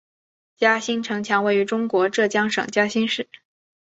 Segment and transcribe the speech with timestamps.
[0.57, 3.29] 嘉兴城墙位于中国浙江省嘉兴市。